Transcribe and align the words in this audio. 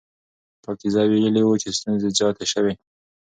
پاکیزه 0.63 1.01
ویلي 1.07 1.41
وو 1.45 1.61
چې 1.61 1.69
ستونزې 1.77 2.09
زیاتې 2.17 2.45
شوې. 2.51 2.73